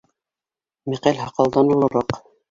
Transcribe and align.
Мәҡәл 0.93 1.19
һаҡалдан 1.23 1.69
олораҡ. 1.75 2.17